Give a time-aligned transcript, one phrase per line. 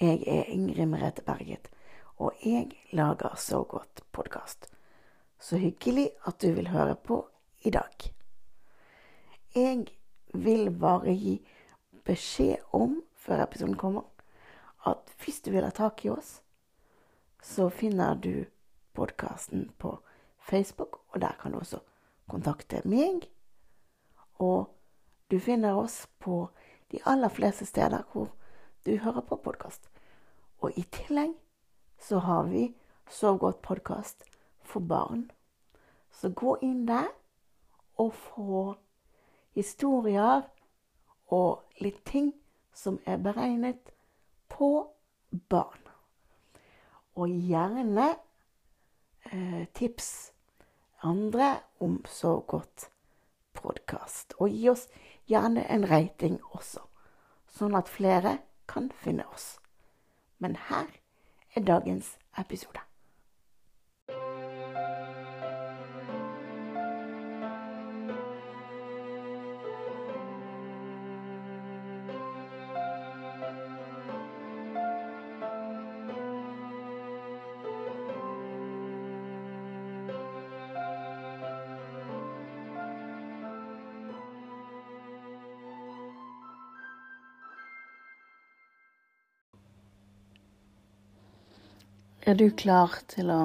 [0.00, 1.66] Jeg er Ingrid Merete Berget,
[2.16, 4.64] og jeg lager Så godt podkast.
[5.38, 7.28] Så hyggelig at du vil høre på
[7.62, 7.92] i dag.
[9.54, 9.86] Jeg
[10.32, 11.34] vil bare gi
[12.04, 14.08] beskjed om, før episoden kommer,
[14.86, 16.40] at hvis du vil ha tak i oss,
[17.42, 18.46] så finner du
[18.96, 19.98] podkasten på
[20.40, 21.84] Facebook, og der kan du også
[22.28, 23.28] kontakte meg.
[24.38, 24.72] Og
[25.30, 26.46] du finner oss på
[26.88, 28.32] de aller fleste steder hvor
[28.86, 29.90] du hører på podkast.
[30.60, 31.34] Og i tillegg
[32.00, 32.74] så har vi
[33.10, 34.22] Sov godt podkast
[34.62, 35.30] for barn.
[36.10, 37.08] Så gå inn der
[37.98, 38.74] og få
[39.52, 40.44] historier
[41.26, 42.32] og litt ting
[42.72, 43.90] som er beregnet
[44.48, 44.86] på
[45.50, 45.82] barn.
[47.18, 48.12] Og gjerne
[49.32, 50.32] eh, tips
[51.02, 52.86] andre om Sov godt
[53.58, 54.38] podkast.
[54.38, 54.86] Og gi oss
[55.26, 56.86] gjerne en rating også,
[57.50, 58.38] sånn at flere
[58.70, 59.58] kan finne oss.
[60.38, 60.86] Men her
[61.54, 62.89] er dagens episode.
[92.30, 93.38] Er du klar til å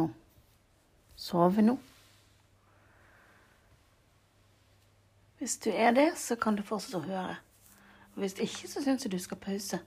[1.17, 1.73] sove nå?
[5.39, 7.39] Hvis du er det, så kan du fortsette å høre.
[8.13, 9.79] Og hvis ikke, så syns jeg du skal pause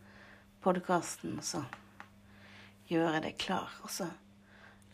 [0.65, 1.63] podkasten og så
[2.91, 4.09] gjøre deg klar, og så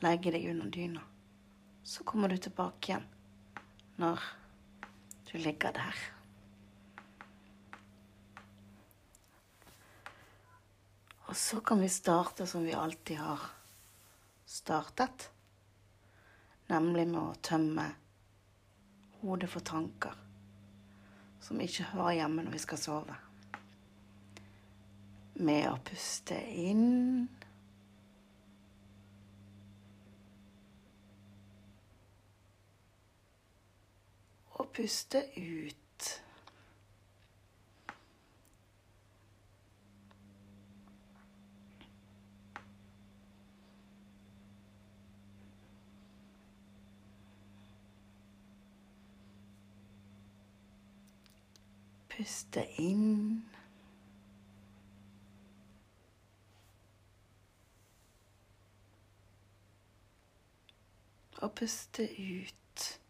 [0.05, 1.07] legge deg under dyna.
[1.81, 3.09] Så kommer du tilbake igjen
[4.05, 4.29] når
[5.33, 6.07] du ligger der.
[11.25, 13.53] Og så kan vi starte som vi alltid har
[14.55, 15.31] startet,
[16.71, 17.89] nemlig med å tømme
[19.25, 20.15] hodet for tanker
[21.45, 23.17] som ikke hører hjemme når vi skal sove.
[25.35, 27.27] Med å puste inn
[34.55, 35.84] Og puste ut.
[52.17, 53.45] Puste inn.
[61.37, 63.01] Og puste ut.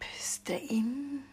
[0.00, 1.29] Puste inn.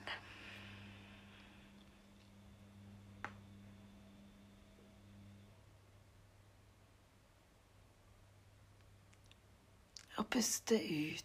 [10.18, 11.24] Og puste ut.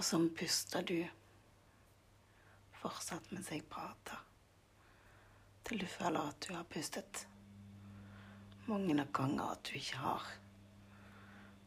[0.00, 0.96] Og så puster du
[2.80, 4.16] fortsatt mens jeg prater,
[5.68, 7.26] til du føler at du har pustet
[8.70, 10.26] mange nok ganger at du ikke har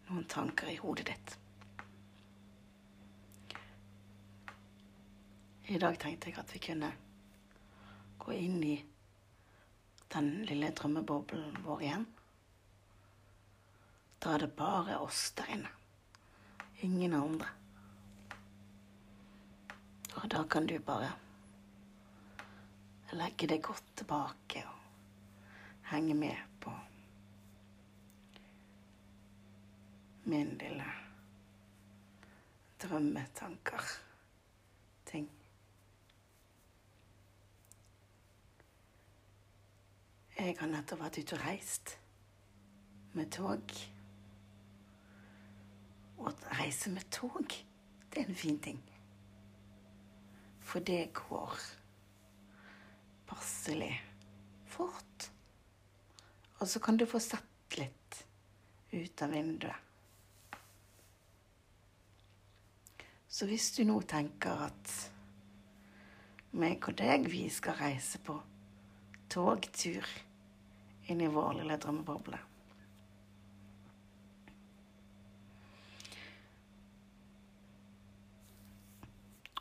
[0.08, 1.34] noen tanker i hodet ditt.
[5.74, 6.92] I dag tenkte jeg at vi kunne
[8.24, 8.76] gå inn i
[10.16, 12.06] den lille drømmeboblen vår igjen.
[14.24, 15.72] Da er det bare oss der inne.
[16.88, 17.50] Ingen andre.
[20.22, 21.12] Og da kan du bare
[23.18, 26.53] legge deg godt tilbake og henge med
[30.24, 30.86] min lille
[32.84, 33.84] drømmetanker.
[35.06, 35.30] Ting.
[40.38, 41.98] Jeg har nettopp vært ute og reist
[43.14, 43.76] med tog.
[46.18, 47.56] Og å reise med tog,
[48.10, 48.82] det er en fin ting.
[50.64, 51.58] For det går
[53.30, 53.94] passelig
[54.66, 55.30] fort.
[56.60, 58.24] Og så kan du få sett litt
[58.94, 59.93] ut av vinduet.
[63.34, 64.96] Så hvis du nå tenker at
[66.54, 68.36] meg og deg, vi skal reise på
[69.34, 70.06] togtur
[71.10, 72.38] inn i vår lille drømmeboble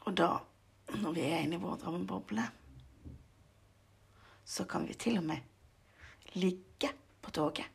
[0.02, 0.32] Og da,
[0.98, 2.42] når vi er inne i vår drømmeboble,
[4.44, 6.90] så kan vi til og med ligge
[7.22, 7.68] på toget.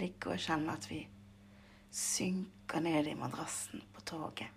[0.00, 1.02] Ligge og kjenne at vi
[1.98, 4.48] synker ned i madrassen på toget.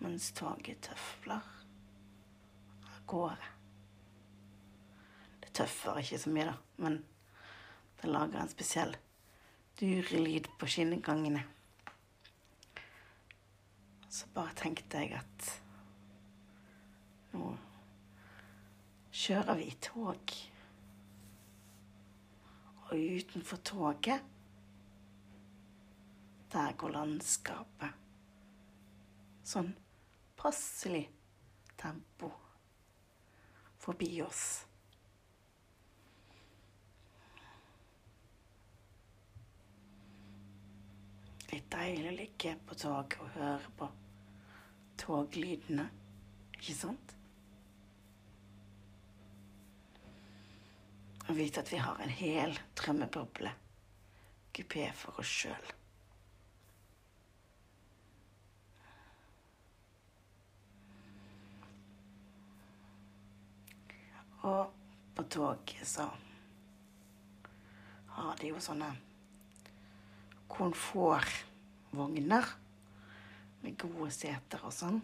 [0.00, 1.44] Mens toget tøfler
[2.88, 3.50] av gårde.
[5.44, 6.98] Det tøffer ikke så mye, da, men
[8.00, 8.96] det lager en spesiell
[9.80, 11.44] dyrelyd på skinnegangene.
[14.08, 15.52] Så bare tenkte jeg at
[17.34, 17.52] nå
[19.12, 20.36] kjører vi i tog.
[22.90, 24.24] Og utenfor toget,
[26.50, 28.00] der går landskapet
[29.50, 29.70] sånn
[30.38, 31.04] passelig
[31.80, 32.30] tempo
[33.80, 34.44] forbi oss.
[41.50, 43.88] Litt deilig å ligge på toget og høre på
[45.00, 45.88] toglydene,
[46.60, 47.16] ikke sant?
[51.26, 53.50] Og vite at vi har en hel drømmeboble,
[54.54, 55.76] kupé for oss sjøl.
[64.40, 64.70] Og
[65.30, 66.08] toget så
[68.16, 68.90] har de jo sånne
[70.50, 72.48] komfortvogner
[73.62, 74.98] med gode seter og sånn.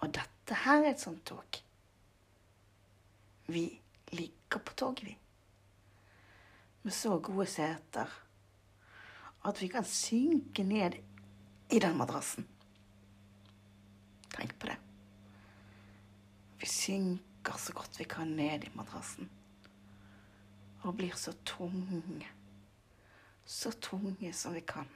[0.00, 1.60] Og dette her er et sånt tog.
[3.50, 3.64] Vi
[4.14, 5.16] ligger på toget, vi.
[6.82, 8.08] Med så gode seter
[9.44, 10.96] at vi kan synke ned
[11.70, 12.46] i den madrassen.
[14.30, 14.78] Tenk på det.
[16.60, 19.30] Vi synker så godt vi kan ned i madrassen.
[20.82, 22.26] Og blir så tunge
[23.50, 24.88] så tunge som vi kan.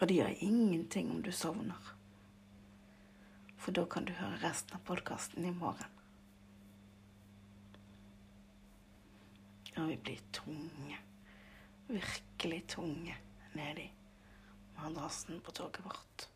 [0.00, 1.90] Og det gjør ingenting om du sovner.
[3.58, 5.90] For da kan du høre resten av podkasten i morgen.
[9.74, 10.98] Og vi blir tunge,
[11.88, 13.18] virkelig tunge,
[13.58, 13.90] nedi
[14.76, 16.28] madrassen på toget vårt.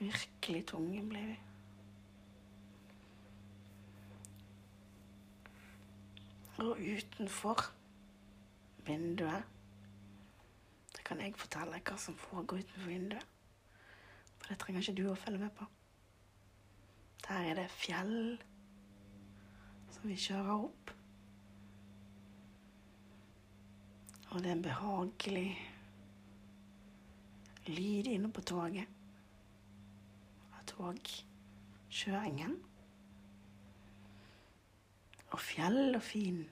[0.00, 1.38] Virkelig tunge ble vi.
[6.60, 7.60] Og utenfor
[8.86, 9.42] vinduet
[10.96, 13.26] Det kan jeg fortelle hva som foregår utenfor vinduet.
[14.38, 15.68] For det trenger ikke du å følge med på.
[17.30, 18.40] Der er det fjell
[19.94, 20.90] som vi kjører opp.
[24.30, 25.52] Og det er en behagelig
[27.70, 28.90] lyd inne på toget
[30.58, 32.58] Av togkjøringen.
[35.30, 36.44] Og fjell og fin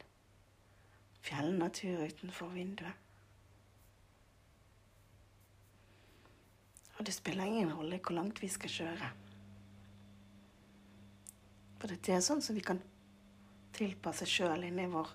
[1.26, 3.06] fjellnatur utenfor vinduet.
[6.98, 9.16] Og det spiller ingen rolle hvor langt vi skal kjøre.
[11.78, 12.80] For det er sånn som vi kan
[13.76, 15.12] tilpasse sjøl inni vår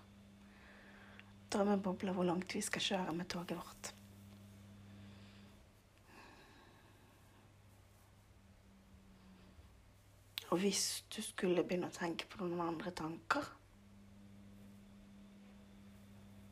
[1.53, 3.91] drømmeboble hvor langt vi skal kjøre med toget vårt.
[10.53, 13.47] Og hvis du skulle begynne å tenke på noen andre tanker,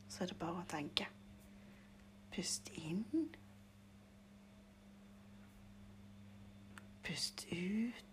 [0.10, 1.06] så er det bare å tenke.
[2.34, 3.04] Pust inn.
[7.06, 8.11] Pust ut.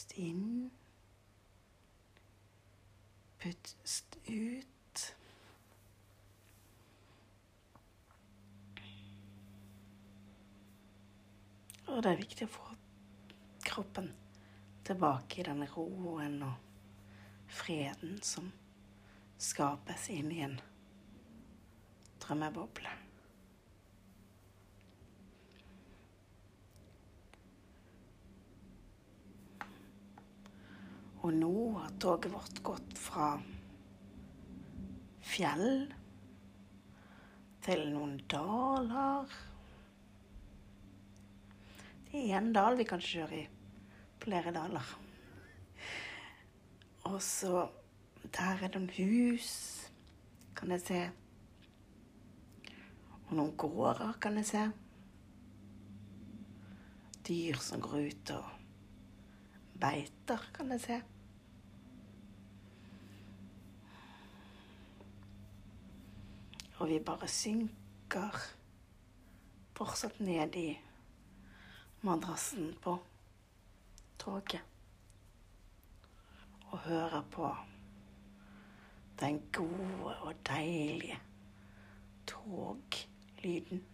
[0.00, 0.70] Pust inn.
[3.38, 5.02] Pust ut.
[11.84, 12.70] Og det er viktig å få
[13.68, 14.08] kroppen
[14.88, 18.48] tilbake i den roen og freden som
[19.36, 20.56] skapes inni en
[22.24, 22.96] drømmeboble.
[31.20, 33.34] Og nå har toget vårt gått fra
[35.30, 35.70] fjell
[37.64, 39.40] til noen daler
[42.10, 43.44] det er en dal vi kan kjøre i.
[44.20, 44.86] Flere daler.
[47.10, 47.68] Og så
[48.36, 49.46] Der er noen hus,
[50.54, 50.98] kan jeg se.
[53.28, 54.64] Og noen gårder, kan jeg se.
[57.26, 58.59] Dyr som går ut og
[59.80, 61.02] beiter, kan jeg se.
[66.80, 68.36] Og vi bare synker
[69.76, 70.68] fortsatt ned i
[72.04, 72.98] madrassen på
[74.18, 74.60] toget.
[76.70, 77.50] Og hører på
[79.20, 81.18] den gode og deilige
[82.26, 83.84] toglyden.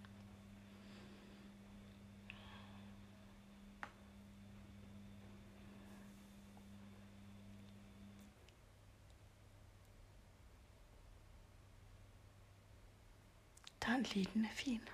[13.87, 14.89] Den lyden er fin.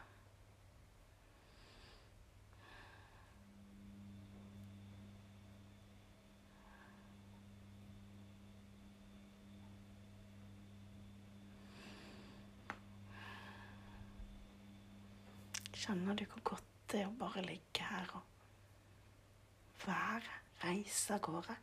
[15.72, 21.56] Kjenner du hvor godt det er å bare ligge her og være, reise av gårde?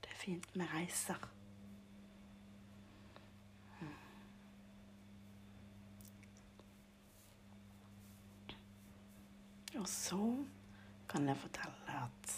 [0.00, 1.28] Det er fint med reiser.
[9.78, 10.44] Og så
[11.08, 12.32] kan jeg fortelle at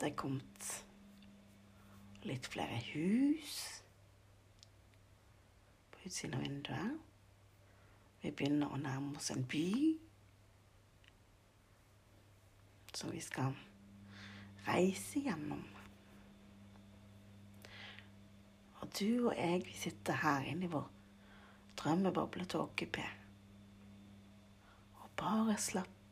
[0.00, 0.66] det er kommet
[2.24, 3.54] litt flere hus
[5.92, 6.98] på utsiden av vinduet.
[8.20, 9.70] Vi begynner å nærme oss en by
[12.94, 13.56] som vi skal
[14.68, 15.64] reise gjennom.
[18.80, 20.88] Og du og jeg, vi sitter her inne i vår
[21.80, 23.04] drømmeboble togkupé
[25.00, 25.56] og bare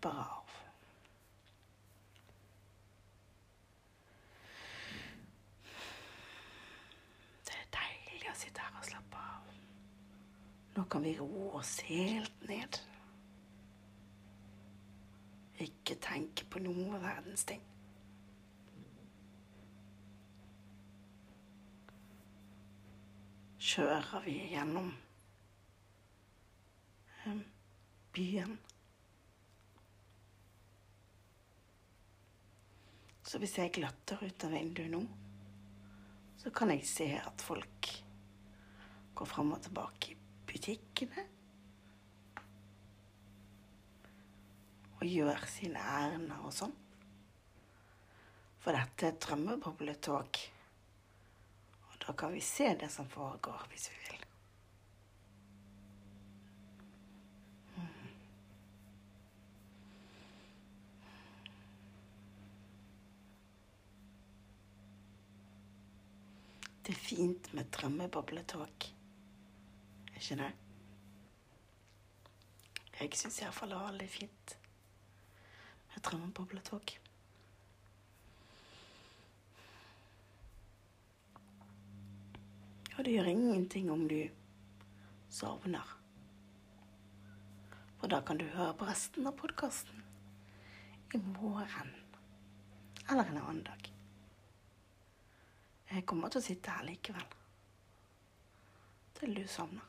[0.03, 0.49] slapper av.
[7.47, 9.53] Det er deilig å sitte her og slappe av.
[10.77, 12.81] Nå kan vi roe oss helt ned.
[15.63, 17.63] Ikke tenke på noe verdens ting.
[23.63, 24.91] Kjører vi gjennom
[27.23, 27.39] eh,
[28.13, 28.59] byen
[33.33, 34.99] Så hvis jeg glatter ut av vinduet nå,
[36.37, 37.89] så kan jeg se at folk
[39.17, 40.17] går fram og tilbake i
[40.51, 41.25] butikkene.
[44.99, 46.77] Og gjør sine ærender og sånn.
[48.61, 50.43] For dette er et drømmebobletog.
[51.89, 54.29] Og da kan vi se det som foregår, hvis vi vil.
[66.83, 68.89] Det er fint med drømmebobletog.
[70.17, 70.51] Ikke det?
[72.99, 74.57] Jeg syns iallfall det var veldig fint
[75.93, 76.93] med drømmebobletog.
[82.99, 84.21] Og det gjør ingenting om du
[85.31, 85.97] sovner.
[88.01, 90.03] For da kan du høre på resten av podkasten
[91.15, 91.95] i morgen
[93.11, 93.92] eller en annen dag.
[95.95, 97.35] Jeg kommer til å sitte her likevel.
[99.19, 99.89] Til du sovner.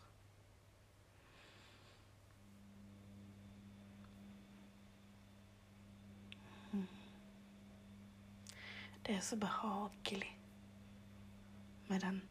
[6.74, 6.88] Mm.
[9.06, 10.36] Det er så behagelig
[11.88, 12.22] med den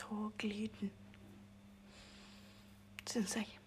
[0.00, 0.90] toglyden,
[3.04, 3.59] syns jeg.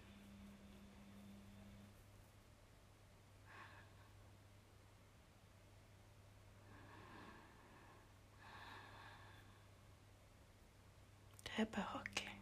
[11.64, 12.40] Er behagelig.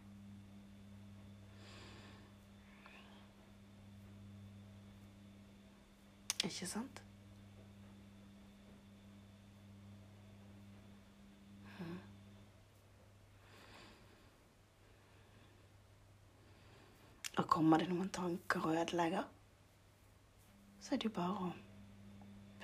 [6.43, 7.03] Ikke sant?
[11.79, 11.99] Mm.
[17.37, 19.23] Og kommer det noen tanker og ødelegger,
[20.81, 21.53] så er det jo bare å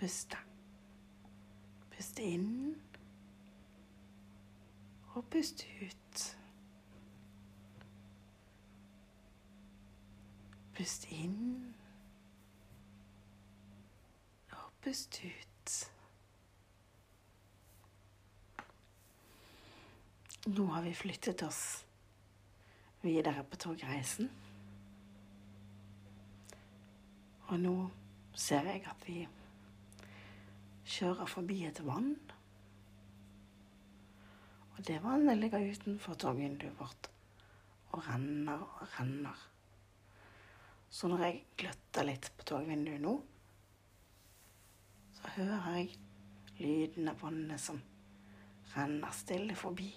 [0.01, 0.41] puste.
[1.95, 2.75] Puste inn
[5.15, 6.27] og puste ut.
[10.79, 11.73] Pust inn
[14.55, 15.73] og pust ut.
[20.47, 21.59] Nå har vi flyttet oss
[23.03, 24.31] videre på togreisen.
[27.49, 27.75] Og nå
[28.39, 29.19] ser jeg at vi
[30.95, 32.13] kjører forbi et vann.
[34.77, 37.13] Og det vannet ligger utenfor togvinduet vårt
[37.91, 39.49] og renner og renner.
[40.89, 43.13] Så når jeg gløtter litt på togvinduet nå,
[45.19, 45.97] så hører jeg
[46.59, 47.79] lyden av vannet som
[48.73, 49.89] renner stille forbi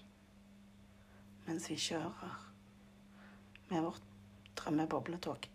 [1.42, 2.36] mens vi kjører
[3.72, 4.04] med vårt
[4.60, 5.48] drømmebobletog.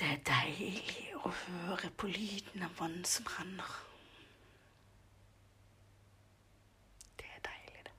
[0.00, 3.72] Det er deilig å høre på lyden av vann som renner.
[7.20, 7.92] Det er deilig, det.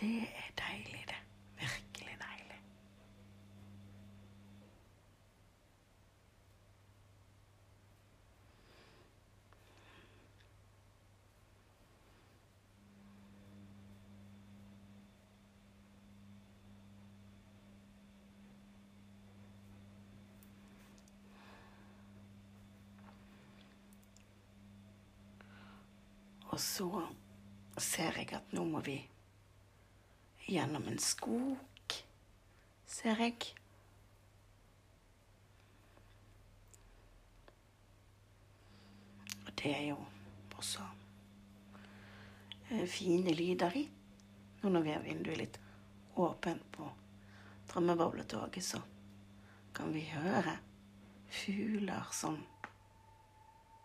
[0.00, 1.16] Det er deilig, det.
[1.58, 2.60] Virkelig deilig.
[26.48, 27.06] Og så
[27.78, 29.02] ser jeg at nå må vi
[30.50, 31.94] gjennom en skog,
[32.86, 33.36] ser jeg.
[39.46, 39.98] Og det er jo
[40.58, 40.86] også
[42.70, 43.84] eh, fine lyder i.
[44.60, 45.60] Nå når vi har vinduet litt
[46.20, 46.88] åpent på
[47.70, 48.82] drømmebobletoget, så
[49.74, 50.56] kan vi høre
[51.30, 52.40] fugler som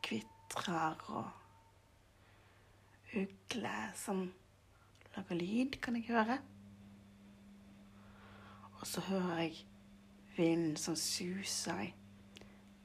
[0.06, 1.30] kvitrer og
[3.16, 4.26] ugle som
[5.16, 6.42] lager lyd, kan jeg høre.
[8.80, 9.66] Og så hører jeg
[10.38, 11.94] vinden som suser i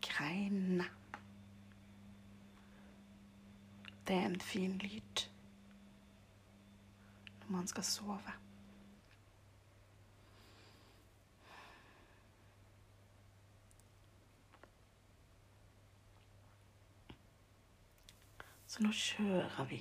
[0.03, 0.85] greinene.
[4.07, 5.27] Det er en fin lyd
[7.41, 8.33] når man skal sove.
[18.71, 19.81] Så nå kjører vi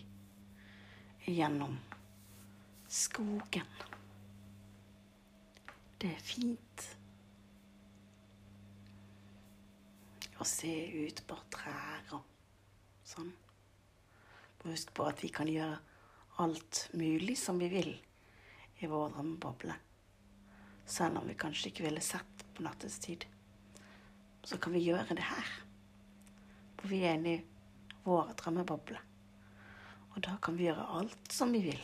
[1.30, 1.78] gjennom
[2.90, 3.89] skogen.
[6.00, 6.84] Det er fint
[10.40, 12.22] å se ut på trær og
[13.04, 13.32] sånn.
[14.64, 15.76] Husk på at vi kan gjøre
[16.40, 17.90] alt mulig som vi vil
[18.80, 19.76] i vår drømmeboble.
[20.88, 23.26] Selv om vi kanskje ikke ville sett på nattestid.
[24.48, 25.52] Så kan vi gjøre det her.
[26.80, 27.44] For vi er inne i
[28.06, 29.04] vår drømmeboble.
[30.14, 31.84] Og da kan vi gjøre alt som vi vil.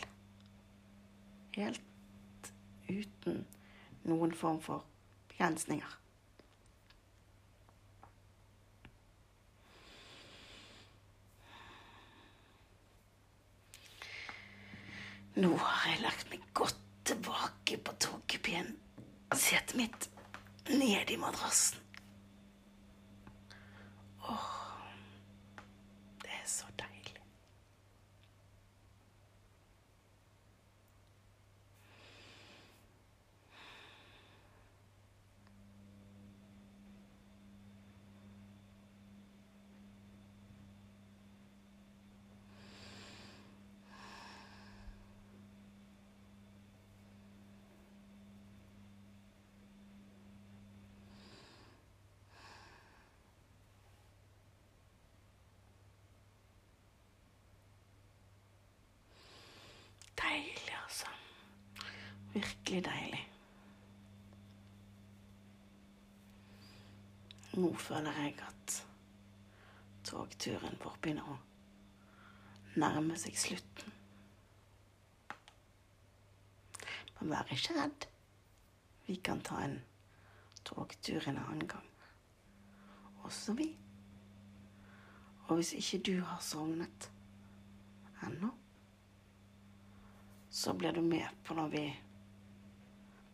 [1.59, 2.53] Helt
[2.87, 3.43] uten
[4.05, 4.85] noen form for
[5.29, 5.99] begrensninger.
[15.35, 18.71] Nå har jeg lagt meg godt tilbake på togkupeen.
[19.35, 20.07] Setet mitt
[20.71, 21.81] ned i madrassen.
[24.25, 24.47] Åh,
[26.23, 27.19] det er så deilig.
[60.15, 61.11] Deilig, altså.
[62.33, 63.23] Virkelig deilig.
[67.55, 68.79] Nå føler jeg at
[70.03, 71.37] togturen vår begynner å
[72.75, 73.93] nærme seg slutten.
[77.15, 78.07] Men vær ikke redd.
[79.07, 79.79] Vi kan ta en
[80.67, 81.87] togtur en annen gang.
[83.23, 83.69] Også vi.
[85.47, 87.09] Og hvis ikke du har sovnet
[88.25, 88.51] ennå,
[90.55, 91.99] så blir du med på når vi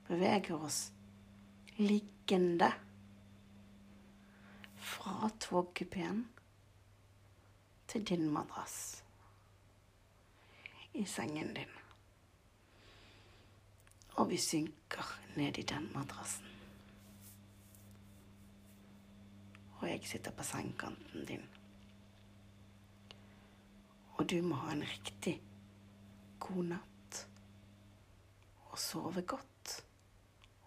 [0.07, 0.79] beveger oss
[1.77, 2.71] liggende
[4.75, 6.23] fra togkupeen
[7.87, 9.03] til din madrass
[10.97, 11.77] i sengen din.
[14.17, 16.49] Og vi synker ned i den madrassen.
[19.79, 21.49] Og jeg sitter på sengekanten din.
[24.17, 25.37] Og du må ha en riktig
[26.39, 26.90] god natt.
[28.71, 29.75] Og sove godt.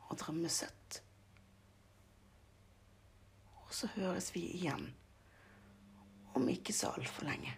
[0.09, 1.01] Og drømme søtt.
[3.65, 4.93] Og så høres vi igjen
[6.35, 7.55] om ikke så altfor lenge.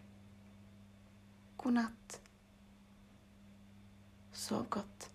[1.59, 2.21] God natt.
[4.37, 5.11] Sov godt.